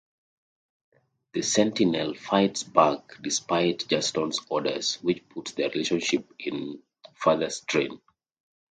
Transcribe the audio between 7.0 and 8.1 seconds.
further strain.